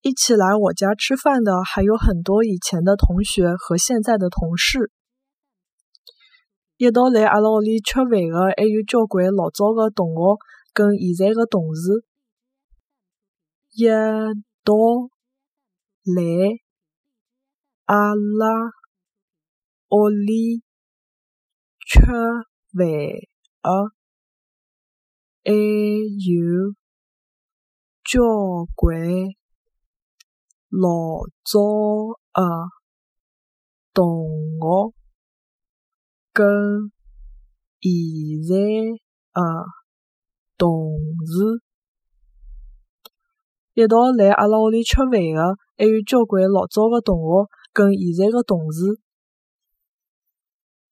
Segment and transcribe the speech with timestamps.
[0.00, 4.92] 一起来我家吃饭的还有很多以前的同学和现在的同事。
[6.76, 10.38] 一道来阿拉屋里吃饭的还有交关老早的同学
[10.72, 12.04] 跟现在的同事。
[13.74, 13.86] 一
[14.62, 14.74] 道
[16.04, 16.22] 来
[17.86, 18.70] 阿拉
[19.90, 20.62] 屋里
[21.86, 22.14] 吃饭
[22.74, 22.84] 的
[25.44, 26.74] 还有
[28.04, 28.20] 交
[28.76, 29.00] 关
[30.70, 31.58] 老早
[32.34, 32.42] 的
[33.94, 34.04] 同
[34.60, 34.94] 学
[36.32, 36.92] 跟
[37.80, 37.90] 现
[38.46, 38.56] 在
[39.32, 39.40] 的
[40.58, 41.62] 同事。
[43.72, 49.00] 一道来阿拉屋里吃饭的还有交关老早的同学跟现在的同事。